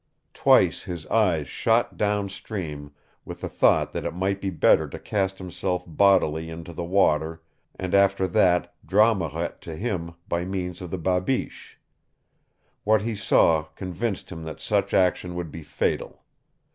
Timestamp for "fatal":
15.61-16.23